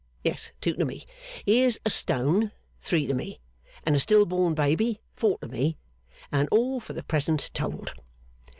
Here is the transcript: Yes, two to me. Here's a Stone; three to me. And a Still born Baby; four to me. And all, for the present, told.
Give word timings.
Yes, 0.23 0.51
two 0.61 0.73
to 0.77 0.83
me. 0.83 1.05
Here's 1.45 1.77
a 1.85 1.91
Stone; 1.91 2.51
three 2.79 3.05
to 3.05 3.13
me. 3.13 3.39
And 3.85 3.95
a 3.95 3.99
Still 3.99 4.25
born 4.25 4.55
Baby; 4.55 4.99
four 5.15 5.37
to 5.37 5.47
me. 5.47 5.77
And 6.31 6.49
all, 6.49 6.79
for 6.79 6.93
the 6.93 7.03
present, 7.03 7.51
told. 7.53 7.93